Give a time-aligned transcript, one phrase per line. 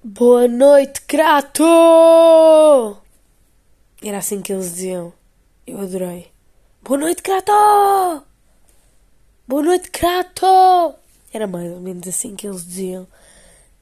[0.00, 1.64] Boa noite, Crato!
[4.00, 5.12] Era assim que eles diziam.
[5.66, 6.30] Eu adorei.
[6.80, 8.24] Boa noite, Crato!
[9.48, 10.94] Boa noite, Crato!
[11.32, 13.08] Era mais ou menos assim que eles diziam.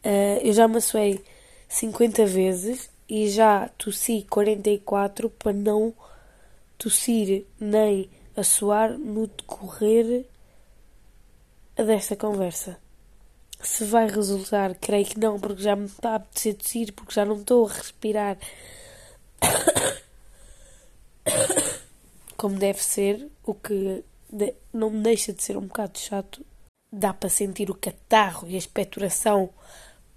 [0.02, 1.22] Uh, eu já me assoei
[1.68, 5.92] 50 vezes e já tossi 44 para não
[6.78, 10.24] tossir nem assoar no decorrer
[11.76, 12.85] desta conversa.
[13.60, 17.24] Se vai resultar, creio que não, porque já me está a apetecer tossir, porque já
[17.24, 18.38] não estou a respirar
[22.36, 24.04] como deve ser, o que
[24.72, 26.44] não deixa de ser um bocado chato.
[26.92, 29.50] Dá para sentir o catarro e a expectoração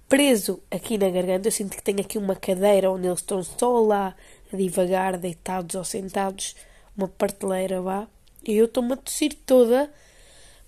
[0.07, 1.47] preso aqui na garganta.
[1.47, 4.15] Eu sinto que tenho aqui uma cadeira onde eles estão só lá
[4.51, 6.55] a divagar, deitados ou sentados,
[6.95, 8.07] uma parteleira vá.
[8.45, 9.91] E eu estou-me a tossir toda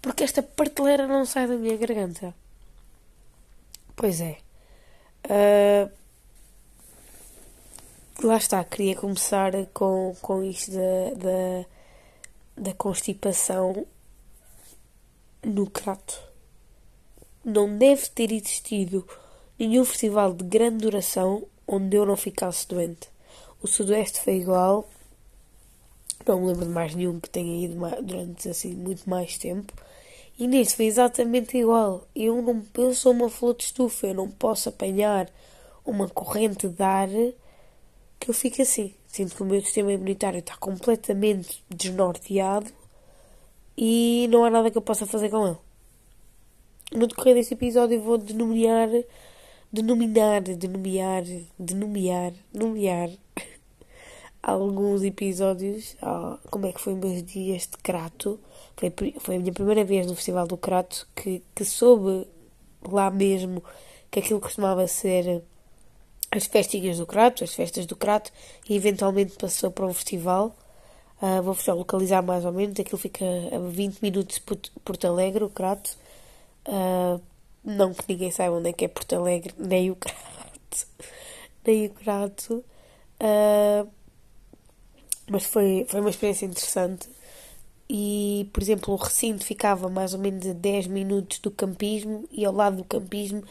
[0.01, 2.33] porque esta parteleira não sai da minha garganta.
[4.01, 4.39] Pois é.
[5.27, 5.91] Uh,
[8.25, 11.65] lá está, queria começar com, com isto da, da,
[12.57, 13.85] da constipação
[15.43, 16.19] no crato.
[17.45, 19.07] Não deve ter existido
[19.59, 23.07] nenhum festival de grande duração onde eu não ficasse doente.
[23.61, 24.89] O Sudoeste foi igual.
[26.25, 29.71] Não me lembro de mais nenhum que tenha ido durante assim muito mais tempo.
[30.41, 32.07] E neste foi exatamente igual.
[32.15, 35.29] Eu, não, eu sou uma flor de estufa, eu não posso apanhar
[35.85, 37.09] uma corrente de ar
[38.19, 38.91] que eu fico assim.
[39.05, 42.71] Sinto que o meu sistema imunitário está completamente desnorteado
[43.77, 45.57] e não há nada que eu possa fazer com ele.
[46.91, 48.89] No decorrer deste episódio vou denominar,
[49.71, 51.23] denominar, denominar,
[51.59, 53.11] denominar, nomear
[54.41, 55.95] alguns episódios,
[56.49, 58.39] como é que foi meus dias de crato
[58.89, 62.27] foi, foi a minha primeira vez no Festival do Crato que, que soube
[62.83, 63.63] lá mesmo
[64.09, 65.43] que aquilo costumava ser
[66.31, 68.31] as festinhas do Crato, as festas do Crato,
[68.67, 70.55] e eventualmente passou para um festival.
[71.21, 72.79] Uh, Vou-vos localizar mais ou menos.
[72.79, 75.95] Aquilo fica a 20 minutos de Porto Alegre, o Crato.
[76.67, 77.21] Uh,
[77.63, 80.87] não que ninguém saiba onde é que é Porto Alegre, nem o Crato.
[81.65, 82.63] nem o Crato.
[83.21, 83.87] Uh,
[85.29, 87.09] mas foi, foi uma experiência interessante
[87.93, 92.45] e, por exemplo, o recinto ficava mais ou menos a 10 minutos do campismo e
[92.45, 93.43] ao lado do campismo,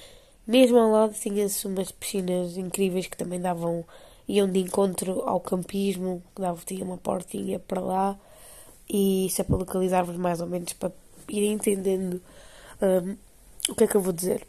[0.47, 3.85] mesmo ao lado, tinha-se umas piscinas incríveis que também davam,
[4.27, 8.19] iam de encontro ao campismo, que dava, tinha uma portinha para lá
[8.89, 10.91] e isso é para localizar-vos mais ou menos para
[11.29, 12.21] ir entendendo
[12.81, 13.17] um,
[13.69, 14.47] o que é que eu vou dizer.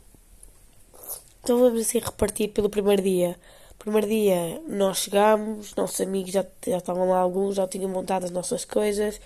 [1.43, 3.37] Então vamos assim repartir pelo primeiro dia.
[3.83, 8.31] Primeiro dia nós chegámos, nossos amigos já, já estavam lá alguns, já tinham montado as
[8.31, 9.19] nossas coisas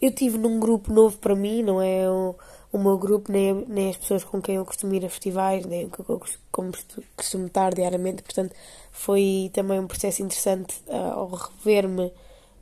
[0.00, 2.34] eu tive num grupo novo para mim, não é o,
[2.72, 5.88] o meu grupo, nem, nem as pessoas com quem eu costumo ir a festivais, nem
[5.88, 6.72] que eu costumo,
[7.16, 8.54] costumo estar diariamente, portanto
[8.90, 12.12] foi também um processo interessante uh, ao rever-me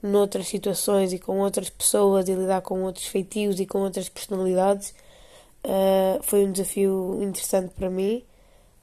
[0.03, 4.94] noutras situações e com outras pessoas e lidar com outros feitios e com outras personalidades.
[5.65, 8.22] Uh, foi um desafio interessante para mim.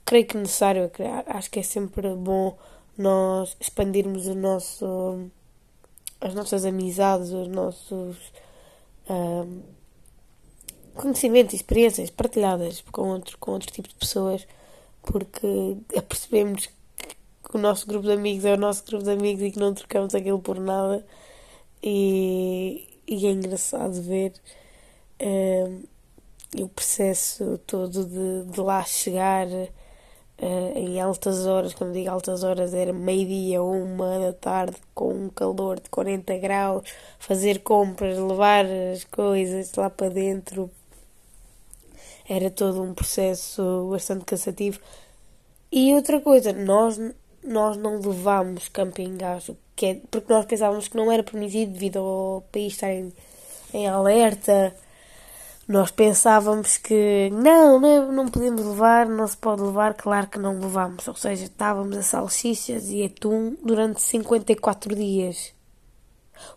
[0.06, 0.92] Creio que necessário,
[1.28, 2.58] acho que é sempre bom
[2.98, 5.30] nós expandirmos o nosso
[6.20, 8.18] as nossas amizades, os nossos
[9.10, 9.62] um,
[10.94, 14.48] conhecimentos e experiências partilhadas com outro, com outro tipo de pessoas,
[15.02, 19.52] porque percebemos que o nosso grupo de amigos é o nosso grupo de amigos e
[19.52, 21.06] que não trocamos aquilo por nada.
[21.84, 24.34] E, e é engraçado ver
[25.20, 25.84] um,
[26.64, 29.48] o processo todo de, de lá chegar
[30.42, 35.30] uh, em altas horas, quando digo altas horas, era meio-dia, uma da tarde, com um
[35.30, 36.84] calor de 40 graus,
[37.20, 40.70] fazer compras, levar as coisas lá para dentro.
[42.28, 44.80] Era todo um processo bastante cansativo.
[45.72, 47.00] E outra coisa, nós,
[47.44, 49.50] nós não levámos camping gás,
[49.84, 53.12] é, porque nós pensávamos que não era permitido devido ao país estar em,
[53.74, 54.76] em alerta
[55.72, 60.60] nós pensávamos que não, não, não podemos levar, não se pode levar, claro que não
[60.60, 61.08] levamos.
[61.08, 65.54] Ou seja, estávamos a salsichas e atum durante 54 dias.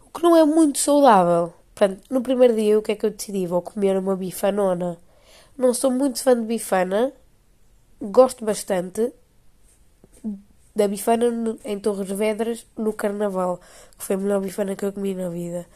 [0.05, 1.55] O que não é muito saudável.
[1.73, 3.47] Portanto, no primeiro dia, o que é que eu decidi?
[3.47, 4.99] Vou comer uma bifanona.
[5.57, 7.13] Não sou muito fã de bifana,
[8.03, 9.13] gosto bastante
[10.75, 13.61] da bifana em Torres Vedras no Carnaval,
[13.97, 15.67] que foi a melhor bifana que eu comi na vida.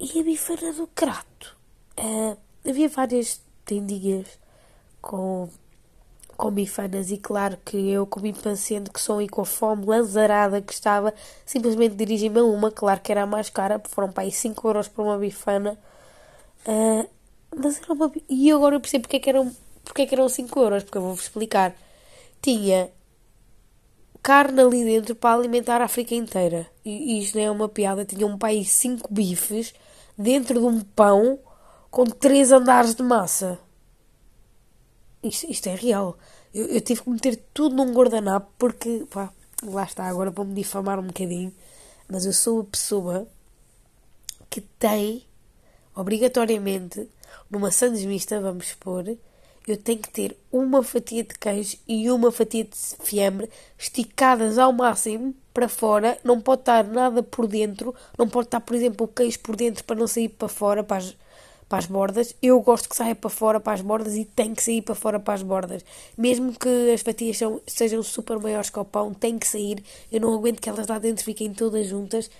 [0.00, 1.55] E a bifana do Crato
[1.98, 2.36] Uh,
[2.68, 4.26] havia várias tendinhas
[5.00, 5.48] com,
[6.36, 10.60] com bifanas e claro que eu, como impaciente que sou e com a fome lanzarada
[10.60, 11.14] que estava,
[11.44, 14.88] simplesmente dirigi-me a uma, claro que era a mais cara, foram para aí 5 euros
[14.88, 15.78] por uma bifana.
[16.66, 17.08] Uh,
[17.56, 18.12] mas era uma...
[18.28, 19.54] E agora eu percebo porque é que eram,
[19.84, 21.74] porque é que eram 5 euros, porque eu vou-vos explicar.
[22.42, 22.90] tinha
[24.26, 26.66] carne ali dentro para alimentar a África inteira.
[26.84, 28.04] E, e isto não é uma piada.
[28.04, 29.72] Tinha um país cinco bifes
[30.18, 31.38] dentro de um pão
[31.96, 33.58] com três andares de massa.
[35.22, 36.18] Isto, isto é real.
[36.52, 39.32] Eu, eu, tive que meter tudo num guardanapo porque, pá,
[39.62, 41.50] lá está, agora vou-me difamar um bocadinho,
[42.06, 43.26] mas eu sou a pessoa
[44.50, 45.24] que tem,
[45.94, 47.08] obrigatoriamente,
[47.50, 49.16] numa sandes mista, vamos supor,
[49.66, 54.70] eu tenho que ter uma fatia de queijo e uma fatia de fiambre esticadas ao
[54.70, 59.08] máximo para fora, não pode estar nada por dentro, não pode estar, por exemplo, o
[59.08, 61.16] queijo por dentro para não sair para fora, para as,
[61.68, 62.34] para as bordas.
[62.42, 65.18] Eu gosto que saia para fora para as bordas e tem que sair para fora
[65.18, 65.84] para as bordas.
[66.16, 69.82] Mesmo que as fatias são, sejam super maiores que o pão, tem que sair.
[70.10, 72.30] Eu não aguento que elas lá dentro fiquem todas juntas,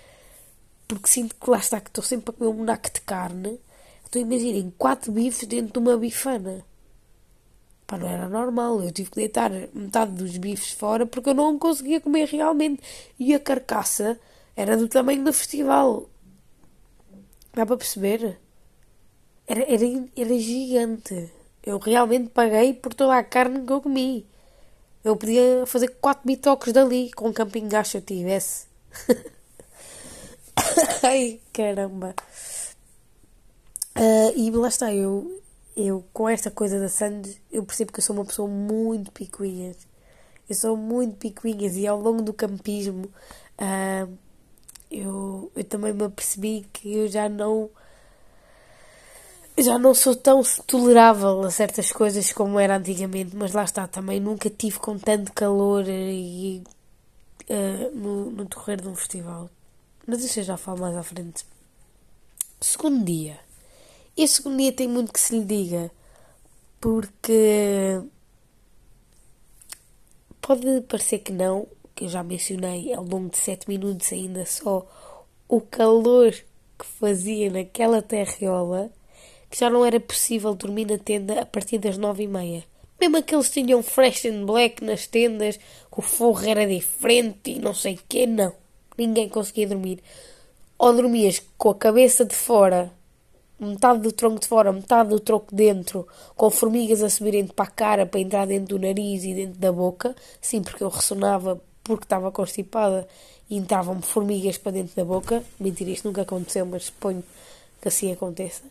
[0.87, 3.59] porque sinto que lá está, que estou sempre a comer um naco de carne.
[4.07, 6.65] Então imaginem, quatro bifes dentro de uma bifana.
[7.85, 8.81] Pá, não era normal.
[8.81, 12.81] Eu tive que deitar metade dos bifes fora porque eu não conseguia comer realmente.
[13.19, 14.19] E a carcaça
[14.55, 16.09] era do tamanho do festival.
[17.53, 18.39] Dá para perceber?
[19.47, 19.85] Era, era,
[20.15, 21.31] era gigante.
[21.63, 24.27] Eu realmente paguei por toda a carne que eu comi.
[25.03, 28.67] Eu podia fazer quatro bitoques dali com um camping gás se eu tivesse.
[31.03, 32.13] Ai, caramba.
[33.95, 35.41] Uh, e lá está, eu,
[35.75, 39.77] eu com esta coisa da Sandes, eu percebo que eu sou uma pessoa muito picuinhas.
[40.49, 43.05] Eu sou muito picuinhas e ao longo do campismo
[43.59, 44.17] uh,
[44.91, 47.69] eu, eu também me apercebi que eu já não
[49.63, 54.19] já não sou tão tolerável a certas coisas como era antigamente, mas lá está, também
[54.19, 56.61] nunca tive com tanto calor e,
[57.49, 59.49] uh, no, no decorrer de um festival.
[60.05, 61.43] Mas isso eu já falo mais à frente.
[62.61, 63.39] Segundo dia.
[64.15, 65.91] Esse segundo dia tem muito que se lhe diga,
[66.79, 68.01] porque
[70.41, 74.87] pode parecer que não, que eu já mencionei ao longo de 7 minutos ainda só
[75.47, 78.91] o calor que fazia naquela terriola
[79.49, 82.63] que já não era possível dormir na tenda a partir das nove e meia.
[82.99, 87.73] Mesmo aqueles tinham fresh and black nas tendas, que o forro era diferente e não
[87.73, 88.53] sei o quê, não.
[88.97, 89.99] Ninguém conseguia dormir.
[90.77, 92.91] Ou dormias com a cabeça de fora,
[93.59, 97.71] metade do tronco de fora, metade do tronco dentro, com formigas a subirem para a
[97.71, 100.15] cara para entrar dentro do nariz e dentro da boca.
[100.41, 103.07] Sim, porque eu ressonava porque estava constipada
[103.49, 105.43] e entravam-me formigas para dentro da boca.
[105.59, 107.23] Mentira, isto nunca aconteceu, mas suponho
[107.79, 108.63] que assim aconteça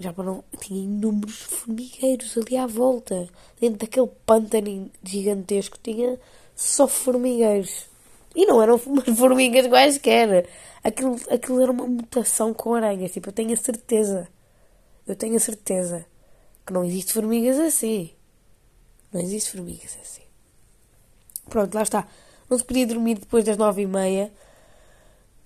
[0.00, 0.42] já para não.
[0.58, 3.28] Tinha inúmeros formigueiros ali à volta.
[3.60, 6.18] Dentro daquele pântano gigantesco tinha
[6.56, 7.84] só formigueiros.
[8.34, 10.48] E não eram umas formigas quaisquer.
[10.82, 13.12] Aquilo, aquilo era uma mutação com aranhas.
[13.12, 14.26] Tipo, eu tenho a certeza.
[15.06, 16.06] Eu tenho a certeza
[16.66, 18.10] que não existe formigas assim.
[19.12, 20.22] Não existe formigas assim.
[21.50, 22.08] Pronto, lá está.
[22.48, 24.32] Não se podia dormir depois das nove e meia.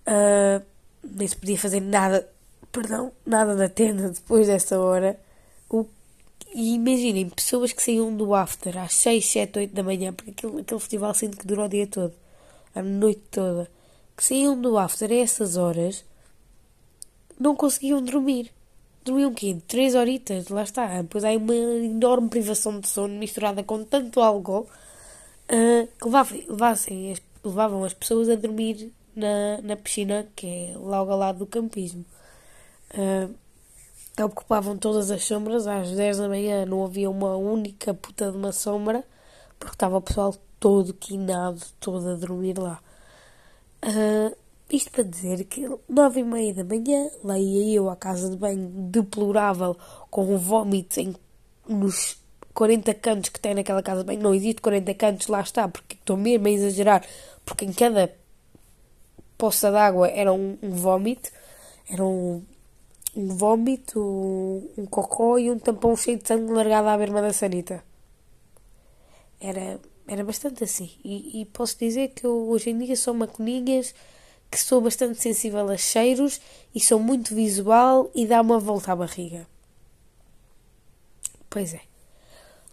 [0.06, 0.64] Uh,
[1.02, 2.28] nem se podia fazer nada
[2.74, 5.18] perdão, nada na tenda depois dessa hora.
[5.70, 5.86] O,
[6.52, 10.60] e imaginem, pessoas que saíam do after às 6, 7, 8 da manhã, porque aquele,
[10.60, 12.12] aquele festival sinto que dura o dia todo,
[12.74, 13.70] a noite toda,
[14.16, 16.04] que saíam do after a essas horas,
[17.38, 18.50] não conseguiam dormir.
[19.04, 19.56] Dormiam o quê?
[19.68, 21.02] Três horitas, lá está.
[21.02, 24.66] Depois há uma enorme privação de sono misturada com tanto álcool
[25.48, 27.14] uh, que levassem,
[27.44, 32.04] levavam as pessoas a dormir na, na piscina, que é logo ao lado do campismo.
[32.96, 33.34] Uh,
[34.22, 38.52] ocupavam todas as sombras, às 10 da manhã não havia uma única puta de uma
[38.52, 39.04] sombra,
[39.58, 42.80] porque estava o pessoal todo quinado, todo a dormir lá.
[43.82, 44.36] Uh,
[44.70, 48.36] isto para dizer que nove e meia da manhã, lá ia eu à casa de
[48.36, 49.76] banho deplorável,
[50.10, 51.14] com um vómito em,
[51.68, 52.16] nos
[52.54, 54.22] 40 cantos que tem naquela casa de banho.
[54.22, 57.04] Não existe 40 cantos, lá está, porque estou mesmo a exagerar,
[57.44, 58.14] porque em cada
[59.36, 61.30] poça d'água era um, um vómito,
[61.88, 62.02] era
[63.16, 64.00] um, vómito,
[64.76, 67.84] um, cocó e um tampão cheio de sangue largado à berma da sanita.
[69.40, 70.90] Era, era bastante assim.
[71.04, 75.68] E, e posso dizer que eu hoje em dia sou uma que sou bastante sensível
[75.68, 76.40] a cheiros
[76.74, 79.46] e sou muito visual e dá uma volta à barriga.
[81.50, 81.80] Pois é.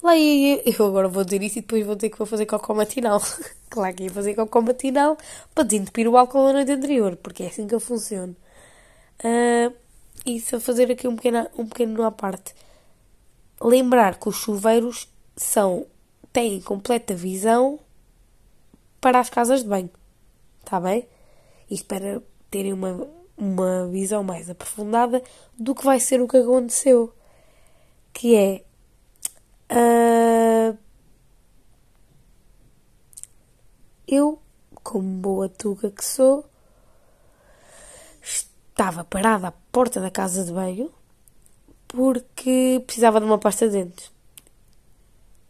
[0.01, 2.73] Lá ia eu agora vou dizer isso e depois vou ter que vou fazer cocó
[2.73, 3.21] matinal.
[3.69, 5.17] claro que ia fazer cocó matinal
[5.53, 8.35] para desentupir o álcool na noite anterior, porque é assim que eu funciono.
[9.23, 9.73] Uh,
[10.25, 12.53] e só fazer aqui um pequeno, um pequeno à parte.
[13.61, 15.85] Lembrar que os chuveiros são,
[16.31, 17.79] têm completa visão
[18.99, 19.89] para as casas de banho.
[20.63, 21.07] Está bem?
[21.69, 25.21] Isto para terem uma, uma visão mais aprofundada
[25.57, 27.13] do que vai ser o que aconteceu.
[28.13, 28.63] Que é.
[29.71, 30.77] Uh,
[34.11, 34.41] Eu,
[34.83, 36.43] como boa tuga que sou,
[38.81, 40.89] estava parada à porta da casa de banho
[41.87, 44.11] porque precisava de uma pasta de dentes.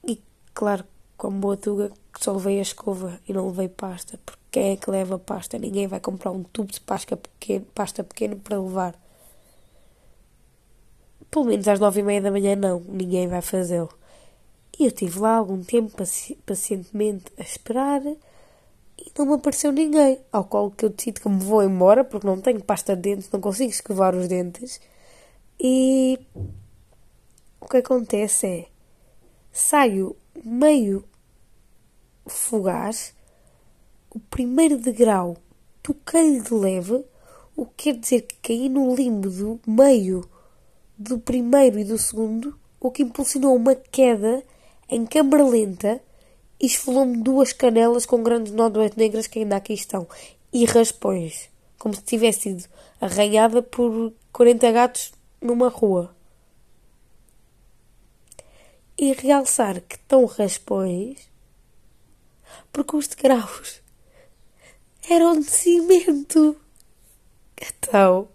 [0.05, 0.21] E,
[0.53, 0.83] claro,
[1.15, 4.91] como boa tuga, só levei a escova e não levei pasta, porque quem é que
[4.91, 5.57] leva pasta?
[5.57, 8.95] Ninguém vai comprar um tubo de pasta pequeno, pasta pequeno para levar.
[11.29, 13.93] Pelo menos às nove e meia da manhã não, ninguém vai fazê-lo.
[14.77, 18.01] E eu estive lá algum tempo paci pacientemente a esperar
[19.05, 20.19] e não me apareceu ninguém.
[20.31, 23.29] Ao qual que eu decido que me vou embora porque não tenho pasta de dentes,
[23.31, 24.79] não consigo escovar os dentes.
[25.59, 26.19] E
[27.59, 28.67] o que acontece é
[29.51, 31.03] saio meio
[32.25, 33.13] fugaz,
[34.09, 35.37] o primeiro degrau
[35.81, 37.03] toquei-lhe de leve,
[37.55, 40.27] o que quer dizer que caí no limbo do meio
[40.97, 44.43] do primeiro e do segundo, o que impulsionou uma queda
[44.87, 46.01] em câmara lenta
[46.61, 50.07] e esfolou-me duas canelas com grandes nódoas negras que ainda aqui estão
[50.53, 51.49] e raspões,
[51.79, 52.65] como se tivesse sido
[52.99, 56.15] arranhada por 40 gatos numa rua.
[58.97, 61.31] E realçar que tão raspões
[62.71, 63.81] porque os degraus
[65.09, 66.55] eram de cimento.
[67.59, 68.27] Então,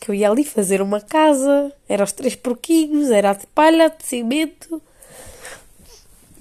[0.00, 4.04] que eu ia ali fazer uma casa, era os três porquinhos, era de palha, de
[4.04, 4.82] cimento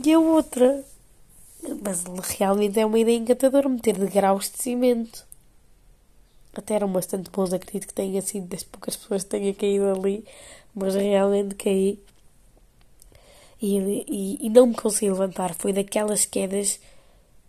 [0.04, 0.84] e a outra.
[1.82, 2.04] Mas
[2.38, 5.26] realmente é uma ideia encantadora meter degraus de cimento.
[6.54, 10.26] Até eram bastante bons, acredito que tenha sido das poucas pessoas que tenha caído ali,
[10.76, 12.00] mas realmente caí.
[13.62, 13.78] E,
[14.08, 15.54] e, e não me consegui levantar.
[15.54, 16.80] Foi daquelas quedas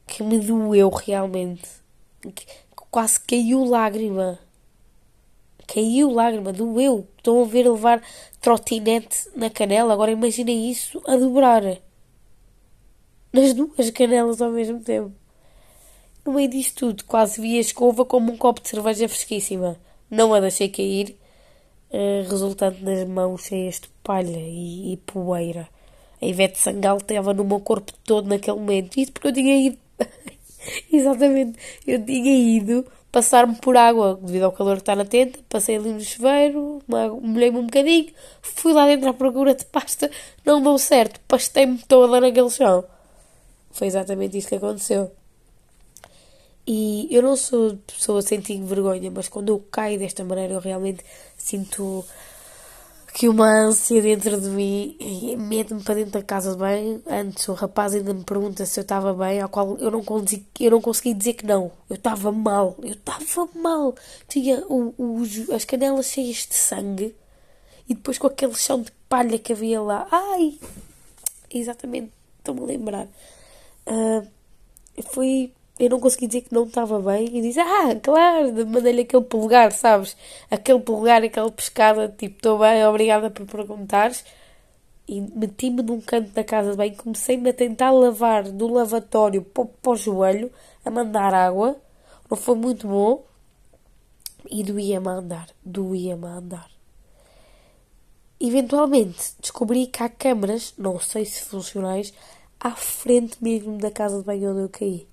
[0.07, 1.69] que me doeu realmente.
[2.35, 2.47] Que
[2.91, 4.39] quase caiu lágrima.
[5.67, 7.09] Caiu lágrima, doeu.
[7.17, 8.03] Estão a ver levar
[8.41, 9.95] trotinete na canela.
[9.95, 11.63] Agora imaginem isso a dobrar.
[13.33, 15.13] Nas duas canelas ao mesmo tempo.
[16.25, 19.77] No meio disto tudo, quase vi a escova como um copo de cerveja fresquíssima.
[20.11, 21.17] Não a deixei cair,
[21.91, 25.69] uh, resultante nas mãos cheias de palha e, e poeira.
[26.21, 28.99] A Ivete Sangal estava no meu corpo todo naquele momento.
[28.99, 29.79] Isso porque eu tinha ido
[30.93, 31.59] Exatamente.
[31.87, 35.39] Eu tinha ido passar-me por água devido ao calor que está na tenda.
[35.49, 36.81] Passei ali no chuveiro,
[37.23, 40.11] molhei-me um bocadinho, fui lá dentro à procura de pasta,
[40.45, 42.85] não deu certo, pastei-me toda naquele chão.
[43.73, 45.11] Foi exatamente isso que aconteceu.
[46.67, 50.61] E eu não sou pessoa a sentir vergonha, mas quando eu caio desta maneira eu
[50.61, 51.05] realmente
[51.37, 52.05] sinto
[53.13, 54.97] que uma ânsia dentro de mim
[55.39, 57.03] mete-me para dentro da casa de banho.
[57.07, 60.47] Antes o rapaz ainda me pergunta se eu estava bem, ao qual eu não consegui,
[60.61, 61.71] eu não consegui dizer que não.
[61.91, 63.95] Eu estava mal, eu estava mal.
[64.29, 65.23] Tinha o, o,
[65.55, 67.15] as canelas cheias de sangue
[67.89, 70.07] e depois com aquele chão de palha que havia lá.
[70.11, 70.59] Ai!
[71.51, 73.09] Exatamente, estou-me a lembrar.
[73.87, 74.27] Uh,
[75.03, 79.25] foi eu não consegui dizer que não estava bem e disse, ah, claro, mandei-lhe aquele
[79.25, 80.17] polegar, sabes?
[80.51, 84.25] Aquele polegar, aquela pescada, tipo, estou bem, obrigada por perguntares.
[85.09, 89.65] E meti-me num canto da casa de banho, comecei-me a tentar lavar do lavatório para,
[89.65, 90.53] para o joelho,
[90.85, 91.77] a mandar água.
[92.31, 93.25] Não foi muito bom.
[94.51, 96.71] E doía-me a andar, doía-me a andar.
[98.41, 102.13] Eventualmente descobri que há câmaras, não sei se funcionais,
[102.63, 105.09] à frente mesmo da casa de banho onde eu caí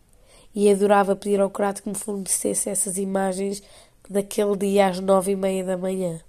[0.54, 3.64] e adorava pedir ao Crato que me fornecesse essas imagens
[4.08, 6.22] daquele dia às nove e meia da manhã.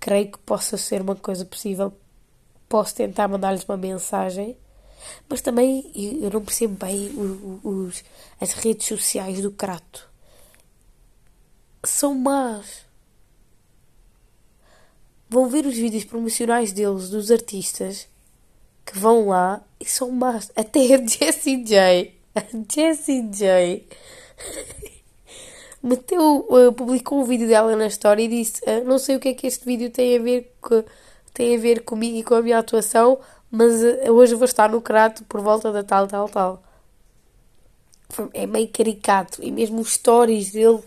[0.00, 1.92] Creio que possa ser uma coisa possível.
[2.68, 4.56] Posso tentar mandar-lhes uma mensagem,
[5.28, 7.10] mas também eu não percebo bem
[7.62, 8.02] os,
[8.40, 10.08] as redes sociais do Crato.
[11.84, 12.86] São más.
[15.28, 18.08] Vão ver os vídeos promocionais deles, dos artistas,
[18.88, 20.50] que vão lá e são más.
[20.56, 22.14] Até a Jessie J.
[22.34, 22.42] A
[22.72, 23.86] Jessie J.
[25.82, 29.28] Meteu, uh, publicou um vídeo dela na história e disse: uh, Não sei o que
[29.28, 30.82] é que este vídeo tem a ver, com,
[31.34, 33.18] tem a ver comigo e com a minha atuação,
[33.50, 36.62] mas uh, hoje vou estar no crato por volta da tal, tal, tal.
[38.32, 40.80] É meio caricato e mesmo os stories dele,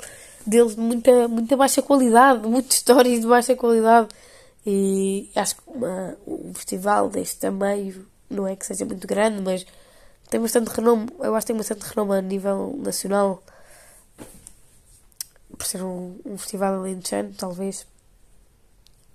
[0.46, 4.10] dele de muita, muita baixa qualidade, muitos stories de baixa qualidade.
[4.66, 9.66] E acho que uma, um festival deste tamanho não é que seja muito grande, mas
[10.30, 11.08] tem bastante renome.
[11.20, 13.44] Eu acho que tem bastante renome a nível nacional.
[15.58, 17.86] Por ser um, um festival alentejano, talvez.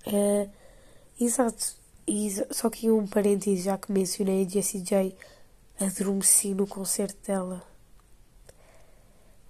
[0.05, 0.49] Uh,
[1.19, 1.75] exato.
[2.07, 5.15] E só que um parênteses, já que mencionei a Jessie J,
[5.79, 7.61] adormeci no concerto dela.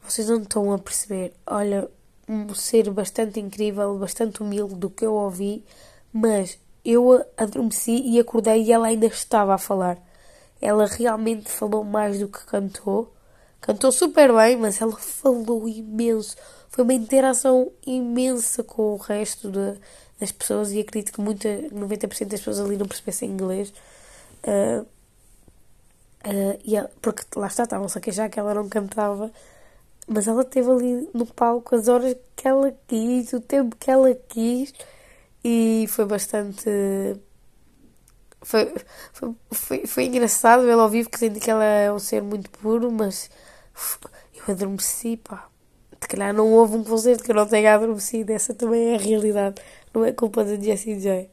[0.01, 1.33] Vocês não estão a perceber.
[1.45, 1.89] Olha,
[2.27, 5.63] um ser bastante incrível, bastante humilde do que eu ouvi,
[6.11, 9.97] mas eu adormeci e acordei e ela ainda estava a falar.
[10.61, 13.13] ela realmente falou mais do que cantou.
[13.61, 16.35] Cantou super bem, mas ela falou imenso.
[16.69, 19.79] Foi uma interação imensa com o resto de,
[20.19, 23.73] das pessoas e acredito que muita, 90% das pessoas ali não percebessem inglês.
[24.43, 24.81] Uh,
[26.25, 29.31] uh, e ela, porque lá está, estavam-se a queixar que ela não cantava,
[30.07, 34.13] mas ela esteve ali no palco as horas que ela quis, o tempo que ela
[34.15, 34.73] quis,
[35.43, 36.69] e foi bastante.
[38.41, 38.73] Foi,
[39.11, 42.91] foi, foi, foi engraçado ela ao vivo, que que ela é um ser muito puro,
[42.91, 43.29] mas
[44.47, 45.49] eu adormeci, pá.
[45.99, 48.99] Se calhar não houve um concerto que eu não tenha adormecido, essa também é a
[48.99, 49.61] realidade,
[49.93, 51.29] não é culpa da Jessie J.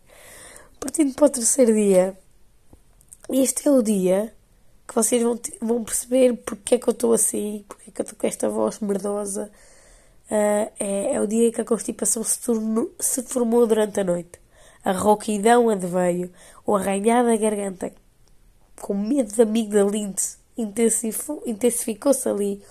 [0.80, 2.18] Partindo para o terceiro dia,
[3.30, 4.33] este é o dia
[4.86, 8.04] que vocês vão, vão perceber porque é que eu estou assim, porque é que eu
[8.04, 9.50] estou com esta voz merdosa.
[10.26, 14.40] Uh, é, é, o dia que a constipação se, tornou, se formou durante a noite.
[14.84, 16.30] A rouquidão adveio,
[16.66, 17.92] o arranhar da garganta,
[18.80, 22.62] com medo da amigdalite, intensificou-se ali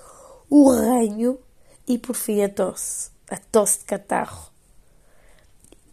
[0.49, 1.39] o ranho
[1.87, 4.51] e por fim a tosse, a tosse de catarro.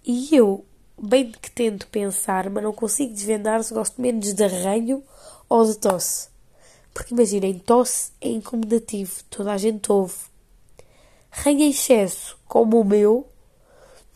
[0.04, 0.64] E eu,
[1.00, 5.02] bem que tento pensar, mas não consigo desvendar se gosto menos de ranho
[5.50, 6.28] ou de tosse.
[6.94, 10.30] Porque imaginem, tosse é incomodativo, toda a gente ouve.
[11.30, 13.28] Ranho em excesso, como o meu,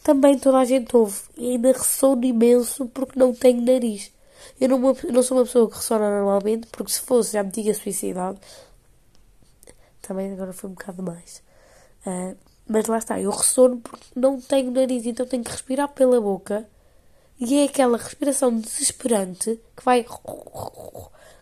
[0.03, 1.21] também toda a gente ouve.
[1.37, 4.13] E ainda ressono imenso porque não tenho nariz.
[4.61, 7.75] Eu não, não sou uma pessoa que ressona normalmente, porque se fosse já me tinha
[7.75, 8.39] suicidado.
[10.03, 11.43] Também agora foi um bocado mais.
[12.07, 12.37] Uh,
[12.69, 16.69] mas lá está, eu ressono porque não tenho nariz, então tenho que respirar pela boca.
[17.39, 20.05] E é aquela respiração desesperante que vai.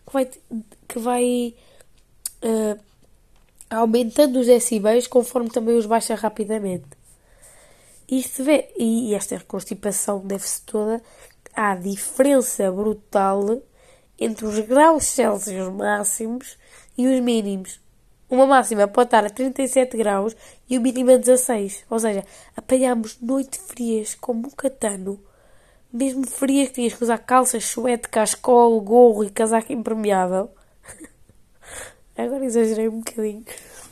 [0.05, 0.25] Que vai.
[0.87, 1.55] que vai.
[2.43, 2.93] Uh,
[3.69, 6.85] aumentando os decibéis conforme também os baixa rapidamente.
[8.21, 11.01] Se vê, e esta constipação deve-se toda
[11.55, 13.61] à diferença brutal
[14.19, 16.57] entre os graus Celsius máximos
[16.95, 17.81] e os mínimos.
[18.29, 20.35] Uma máxima pode estar a 37 graus
[20.69, 21.85] e o mínimo a 16.
[21.89, 22.23] Ou seja,
[22.55, 25.19] apanhámos noites frias como um catano.
[25.93, 30.49] Mesmo frias que tinhas que usar calças, suete, cascol, gorro e casaco impermeável.
[32.17, 33.45] Agora exagerei um bocadinho.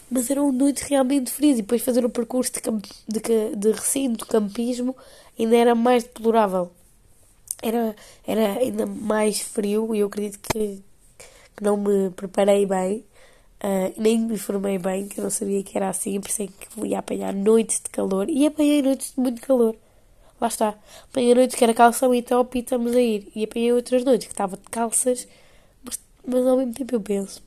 [0.10, 1.60] Mas eram noites realmente frias.
[1.60, 4.96] E depois fazer o percurso de, camp de, de recinto, campismo,
[5.40, 6.72] ainda era mais deplorável.
[7.62, 10.84] Era, era ainda mais frio e eu acredito que,
[11.56, 13.06] que não me preparei bem
[13.64, 16.98] Uh, nem me informei bem, que eu não sabia que era assim, pensei que ia
[16.98, 19.76] apanhar noites de calor e apanhei noites de muito calor.
[20.42, 20.76] Lá está.
[21.04, 23.32] Apanhei noites que era calção e top e estamos a ir.
[23.36, 25.28] E apanhei outras noites que estava de calças,
[25.84, 27.44] mas, mas ao mesmo tempo eu penso,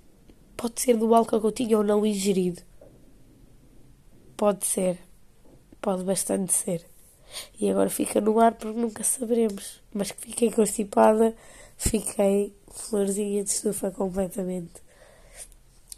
[0.57, 2.63] pode ser do álcool que eu tinha ou não ingerido.
[4.37, 5.01] Pode ser.
[5.81, 6.87] Pode bastante ser.
[7.61, 9.83] E agora fica no ar porque nunca saberemos.
[9.93, 11.35] Mas que fiquei constipada,
[11.77, 14.83] fiquei florzinha de estufa completamente.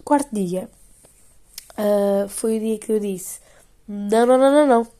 [0.02, 0.70] Quarto dia.
[1.78, 3.40] Uh, foi o dia que eu disse:
[3.86, 4.96] Não, não, não, não, não.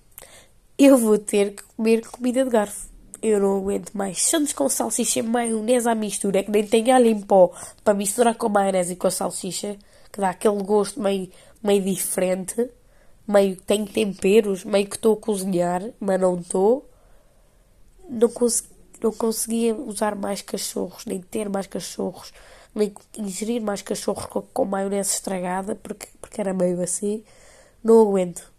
[0.79, 2.89] Eu vou ter que comer comida de garfo.
[3.23, 7.07] Eu não aguento mais sandes com salsicha e maionese à mistura, que nem tem alho
[7.07, 7.51] em pó
[7.83, 9.79] para misturar com maionese e com salsicha,
[10.13, 11.31] que dá aquele gosto meio,
[11.63, 12.71] meio diferente.
[13.27, 16.89] Meio que tem temperos, meio que estou a cozinhar, mas não estou.
[18.09, 18.69] Não, consegui,
[19.03, 22.33] não conseguia usar mais cachorros, nem ter mais cachorros
[22.77, 27.25] nem ingerir mais cachorro com, com maionese estragada, porque, porque era meio assim.
[27.83, 28.53] Não aguento.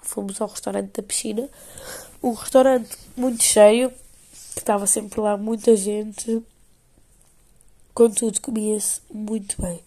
[0.00, 1.48] Fomos ao restaurante da piscina,
[2.22, 3.90] um restaurante muito cheio,
[4.54, 6.42] que estava sempre lá muita gente.
[7.94, 9.80] Contudo, comia-se muito bem.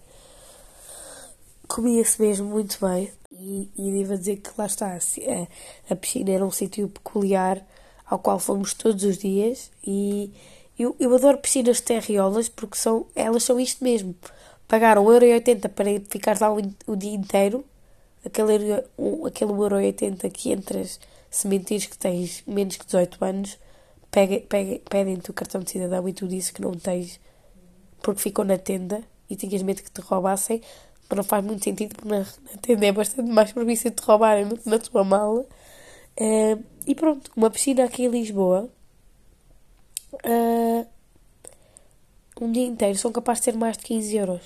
[1.67, 3.11] Comia-se mesmo muito bem.
[3.31, 7.65] E, e devo dizer que lá está, a, a piscina era um sítio peculiar
[8.05, 10.33] ao qual fomos todos os dias e
[10.77, 14.15] eu, eu adoro piscinas de terriolas porque são, elas são isto mesmo.
[14.67, 17.65] Pagar 1,80€ para ficar lá o, o dia inteiro,
[18.25, 18.73] aquele,
[19.25, 23.59] aquele 1,80€ que entras se mentires que tens menos que 18 anos,
[24.89, 27.19] pedem-te o cartão de cidadão e tu dizes que não tens
[28.01, 30.61] porque ficou na tenda e tinhas medo que te roubassem,
[31.07, 34.03] mas não faz muito sentido porque na, na tenda é bastante mais propício de te
[34.03, 35.45] roubarem que na tua mala.
[36.19, 38.69] Uh, e pronto, uma piscina aqui em Lisboa
[40.13, 40.87] uh,
[42.41, 44.41] um dia inteiro são capazes de ser mais de 15 euros.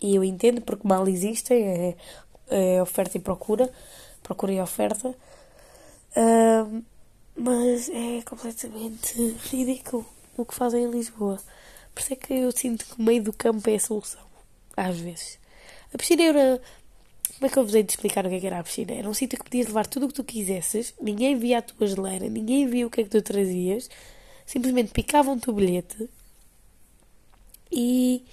[0.00, 1.96] E eu entendo porque mal existem, é,
[2.50, 3.70] é oferta e procura,
[4.22, 5.14] procura e oferta,
[7.36, 11.38] mas é completamente ridículo o que fazem em Lisboa.
[11.94, 14.22] Por isso é que eu sinto que o meio do campo é a solução,
[14.76, 15.38] às vezes.
[15.92, 16.62] A piscina era.
[17.34, 18.92] Como é que eu vos hei de explicar o que, é que era a piscina?
[18.92, 21.86] Era um sítio que podias levar tudo o que tu quisesses, ninguém via a tua
[21.86, 23.88] geleira, ninguém via o que é que tu trazias
[24.50, 26.10] simplesmente picavam-te o bilhete
[27.70, 28.24] e,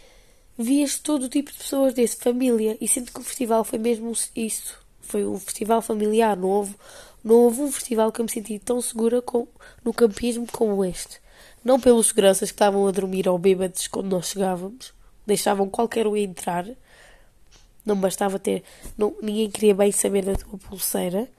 [0.58, 4.12] vias todo o tipo de pessoas desse, família, e sinto que o festival foi mesmo
[4.36, 4.78] isso.
[5.02, 6.76] Foi um festival familiar, houve,
[7.24, 9.48] não houve um festival que eu me senti tão segura com,
[9.84, 11.22] no campismo como este.
[11.64, 14.94] Não pelos seguranças que estavam a dormir ou bêbados quando nós chegávamos,
[15.26, 16.66] deixavam qualquer um entrar,
[17.86, 18.64] não bastava ter.
[18.98, 21.30] Não, ninguém queria bem saber da tua pulseira.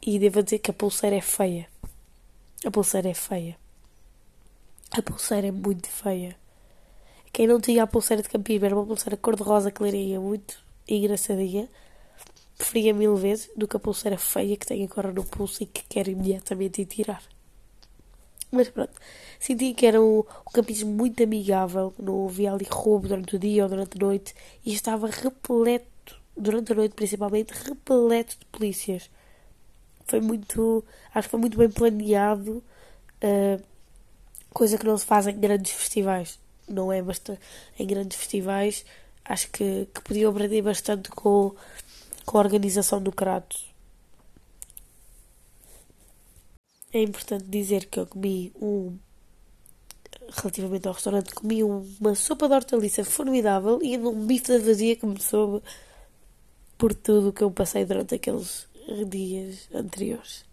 [0.00, 1.66] E devo dizer que a pulseira é feia.
[2.64, 3.56] A pulseira é feia.
[4.92, 6.36] A pulseira é muito feia.
[7.36, 11.68] Quem não tinha a pulseira de campismo era uma pulseira cor-de-rosa clarinha, muito engraçadinha.
[12.56, 15.84] Preferia mil vezes do que a pulseira feia que tem agora no pulso e que
[15.86, 17.22] quero imediatamente ir tirar.
[18.50, 18.98] Mas pronto,
[19.38, 23.64] senti que era um, um campismo muito amigável, não havia ali roubo durante o dia
[23.64, 29.10] ou durante a noite e estava repleto, durante a noite principalmente, repleto de polícias.
[30.06, 30.82] Foi muito,
[31.14, 32.64] acho que foi muito bem planeado,
[33.22, 33.62] uh,
[34.54, 37.40] coisa que não se faz em grandes festivais não é bastante.
[37.78, 38.84] Em grandes festivais,
[39.24, 41.54] acho que, que podiam aprender bastante com,
[42.24, 43.66] com a organização do Kratos.
[46.92, 48.96] É importante dizer que eu comi um.
[50.28, 55.06] Relativamente ao restaurante, comi uma sopa de hortaliça formidável e um bife da vazia que
[55.06, 55.62] me soube
[56.76, 58.66] por tudo o que eu passei durante aqueles
[59.08, 60.44] dias anteriores.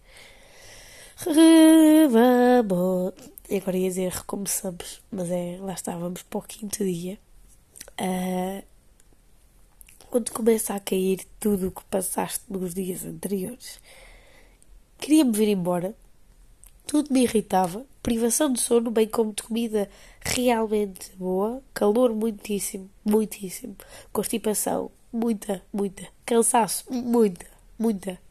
[2.10, 7.18] Vamos e agora ia dizer recomeçamos, mas é, lá estávamos para o quinto dia.
[8.00, 8.64] Uh,
[10.14, 13.80] quando começa a cair tudo o que passaste nos dias anteriores.
[14.98, 15.92] Queria-me vir embora,
[16.86, 23.76] tudo me irritava, privação de sono, bem como de comida realmente boa, calor muitíssimo, muitíssimo,
[24.12, 28.23] constipação, muita, muita, cansaço, muita, muita.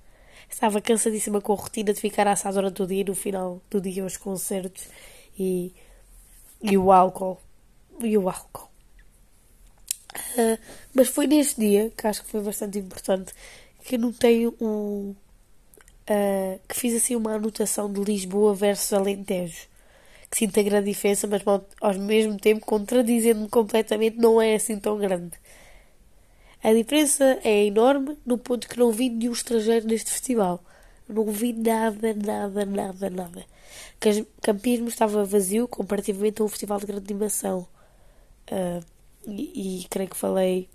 [0.53, 4.03] Estava cansadíssima com a rotina de ficar assada durante o dia no final do dia
[4.03, 4.87] aos concertos
[5.37, 5.73] e,
[6.61, 7.39] e o álcool.
[7.99, 8.69] E o álcool.
[10.37, 10.57] Uh,
[10.93, 13.33] mas foi neste dia, que acho que foi bastante importante,
[13.83, 15.15] que anotei um.
[16.07, 19.67] Uh, que fiz assim uma anotação de Lisboa versus Alentejo.
[20.29, 21.41] Que sinto a grande diferença, mas
[21.81, 25.33] ao mesmo tempo contradizendo-me completamente, não é assim tão grande.
[26.63, 30.63] A diferença é enorme no ponto que não vi nenhum estrangeiro neste festival.
[31.09, 33.45] Não vi nada, nada, nada, nada.
[34.41, 37.67] Campismo estava vazio comparativamente a um festival de grande animação.
[38.49, 38.81] Uh,
[39.27, 40.69] e, e, creio que falei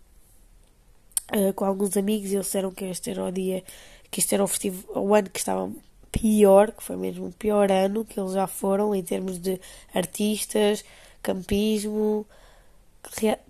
[1.35, 3.65] uh, com alguns amigos e eles disseram que este era o dia,
[4.11, 5.71] que este era o, festival, o ano que estava
[6.13, 9.59] pior, que foi mesmo o pior ano que eles já foram em termos de
[9.95, 10.85] artistas,
[11.23, 12.27] campismo.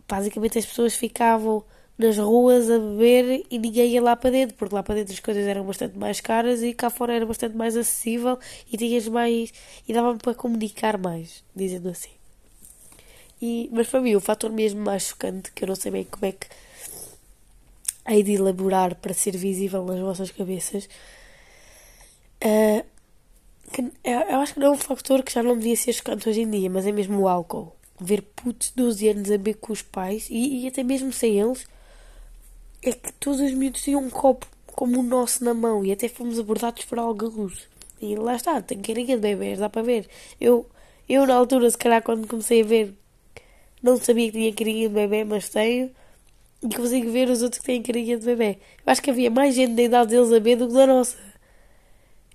[0.09, 1.64] Basicamente as pessoas ficavam
[1.98, 5.18] nas ruas a beber e ninguém ia lá para dentro, porque lá para dentro as
[5.18, 8.38] coisas eram bastante mais caras e cá fora era bastante mais acessível
[8.72, 9.52] e tinhas mais.
[9.87, 12.11] e dava-me para comunicar mais, dizendo assim.
[13.42, 16.24] E, mas para mim o fator mesmo mais chocante, que eu não sei bem como
[16.24, 16.46] é que
[18.06, 20.88] hei de elaborar para ser visível nas vossas cabeças,
[22.44, 22.87] uh,
[24.04, 26.50] eu acho que não é um fator que já não devia ser chocante hoje em
[26.50, 27.74] dia, mas é mesmo o álcool.
[28.00, 31.38] Ver putos de 12 anos a beber com os pais e, e até mesmo sem
[31.38, 31.66] eles
[32.83, 36.09] é que todos os miúdos tinham um copo como o nosso na mão e até
[36.09, 37.69] fomos abordados por alguns.
[38.01, 40.09] E lá está, tem carinha de bebês, dá para ver.
[40.41, 40.67] Eu,
[41.09, 42.95] eu na altura, se calhar, quando comecei a ver,
[43.83, 45.91] não sabia que tinha carinha de bebê, mas tenho.
[46.62, 48.59] E consigo ver os outros que têm carinha de bebê.
[48.87, 51.17] Eu acho que havia mais gente da idade deles a ver do que da nossa.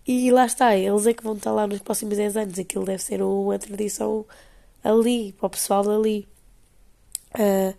[0.05, 2.59] E lá está, eles é que vão estar lá nos próximos 10 anos.
[2.59, 4.25] Aquilo deve ser uma tradição
[4.83, 6.27] ali, para o pessoal dali.
[7.33, 7.73] Uh,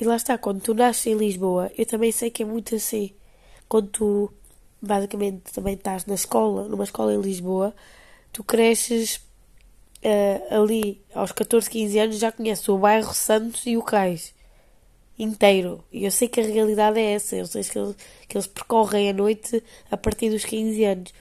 [0.00, 3.12] e lá está, quando tu nasces em Lisboa, eu também sei que é muito assim.
[3.68, 4.32] Quando tu,
[4.80, 7.74] basicamente, também estás na escola, numa escola em Lisboa,
[8.32, 9.16] tu cresces
[10.02, 14.34] uh, ali aos 14, 15 anos, já conheces o bairro Santos e o Cais
[15.18, 15.84] inteiro.
[15.92, 17.36] E eu sei que a realidade é essa.
[17.36, 21.14] Eu sei que eles, que eles percorrem a noite a partir dos 15 anos.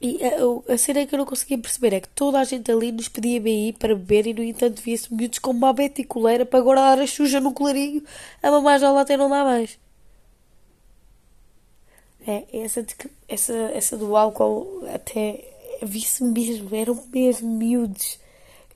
[0.00, 2.92] E a, a cena que eu não conseguia perceber é que toda a gente ali
[2.92, 6.60] nos pedia BI para beber e, no entanto, via-se miúdos com babete e coleira para
[6.60, 8.02] guardar a suja no colarinho.
[8.42, 9.78] A mamar já lá até não dá mais.
[12.26, 12.84] É, essa,
[13.28, 15.44] essa, essa do álcool até
[15.82, 18.18] vi-se mesmo, eram mesmo miúdos.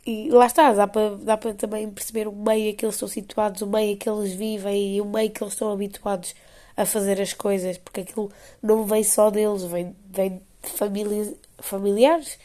[0.04, 3.08] E lá está, dá para, dá para também perceber o meio a que eles estão
[3.08, 6.34] situados, o meio a que eles vivem e o meio que eles estão habituados
[6.76, 8.30] a fazer as coisas, porque aquilo
[8.60, 12.38] não vem só deles, vem, vem famílias, familiares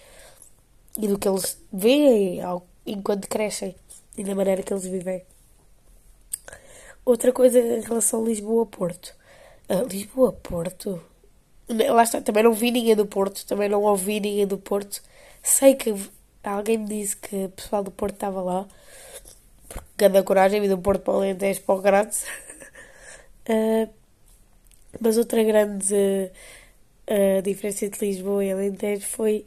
[0.97, 2.39] e do que eles veem
[2.85, 3.75] enquanto crescem
[4.17, 5.23] e da maneira que eles vivem.
[7.05, 9.15] Outra coisa em relação a Lisboa-Porto.
[9.69, 11.01] Uh, Lisboa-Porto?
[11.69, 15.01] Lá está, também não vi ninguém do Porto, também não ouvi ninguém do Porto.
[15.43, 15.93] Sei que
[16.43, 18.67] alguém me disse que o pessoal do Porto estava lá,
[19.69, 22.17] porque cada coragem vi do Porto para o Alentejo para o Crato.
[23.49, 23.89] uh,
[24.99, 26.31] mas outra grande
[27.07, 29.45] uh, diferença entre Lisboa e Alentejo foi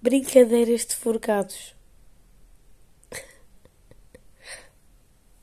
[0.00, 1.74] brincadeiras de forcados.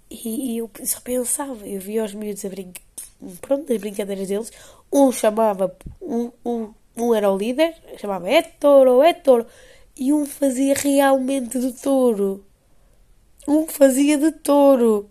[0.10, 2.82] E, e, eu só pensava, eu via os miúdos a brincar,
[3.39, 4.52] pronto, as brincadeiras deles.
[4.91, 9.47] Um chamava, um, um, um era o líder, chamava é touro, é touro,
[9.97, 12.45] e um fazia realmente de touro.
[13.47, 15.10] Um fazia de touro.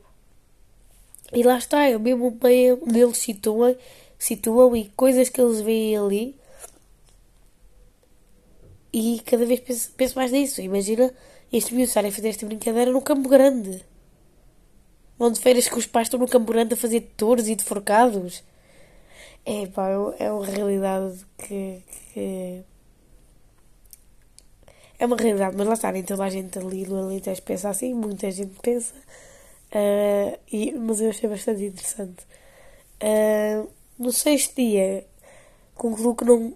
[1.32, 3.74] E lá está, é o mesmo meio onde eles situam,
[4.18, 6.39] situam e coisas que eles veem ali.
[8.92, 10.60] E cada vez penso, penso mais nisso.
[10.60, 11.12] Imagina
[11.52, 13.84] este miúdo estarem a fazer esta brincadeira no Campo Grande
[15.20, 18.42] onde feiras que os pais estão no Campo Grande a fazer touros e deforcados.
[19.44, 22.64] É pá, é uma realidade que, que,
[24.98, 27.92] É uma realidade, mas lá está, nem toda a gente ali no Alentejo pensa assim,
[27.94, 28.94] muita gente pensa.
[29.72, 32.24] Uh, e, mas eu achei bastante interessante.
[33.02, 35.06] Uh, no sexto dia,
[35.74, 36.54] concluo que não.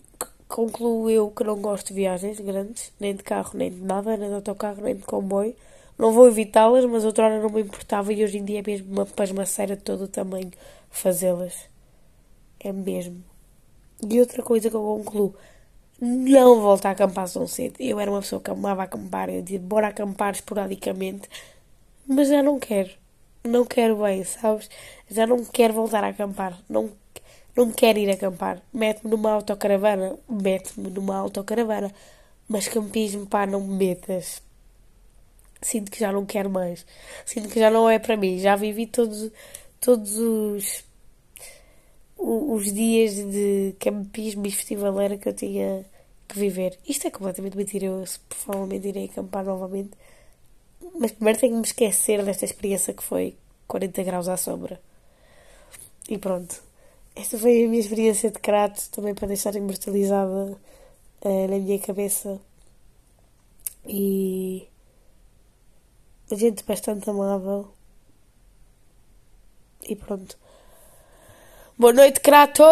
[0.54, 4.28] Concluo eu que não gosto de viagens grandes, nem de carro, nem de nada, nem
[4.28, 5.52] de autocarro, nem de comboio.
[5.98, 9.04] Não vou evitá-las, mas outrora não me importava e hoje em dia é mesmo uma
[9.04, 10.52] pasmaceira de todo o tamanho
[10.92, 11.68] fazê-las.
[12.60, 13.20] É mesmo.
[14.08, 15.34] E outra coisa que eu concluo,
[16.00, 17.74] não voltar a acampar tão cedo.
[17.80, 21.28] Eu era uma pessoa que amava acampar, eu dizia, bora acampar esporadicamente,
[22.06, 22.90] mas já não quero.
[23.42, 24.70] Não quero bem, sabes?
[25.10, 26.56] Já não quero voltar a acampar.
[26.68, 26.92] Não,
[27.56, 28.60] não quero ir acampar.
[28.72, 31.92] Mete-me numa autocaravana, mete-me numa autocaravana.
[32.48, 34.42] Mas campismo, pá, não me metas
[35.64, 36.86] sinto que já não quero mais.
[37.24, 38.38] Sinto que já não é para mim.
[38.38, 39.30] Já vivi todos,
[39.80, 40.84] todos os,
[42.18, 45.84] os dias de campismo e festivaleira que eu tinha
[46.28, 46.78] que viver.
[46.86, 47.86] Isto é completamente mentira.
[47.86, 49.92] Eu provavelmente irei acampar novamente.
[50.98, 53.36] Mas primeiro tenho que me esquecer desta experiência que foi
[53.66, 54.80] 40 graus à sombra.
[56.08, 56.62] E pronto.
[57.16, 60.58] Esta foi a minha experiência de Crato, também para deixar imortalizada
[61.22, 62.40] uh, na minha cabeça.
[63.86, 64.66] E
[66.32, 67.72] gente bastante amável.
[69.88, 70.36] E pronto.
[71.78, 72.64] Boa noite, Crato!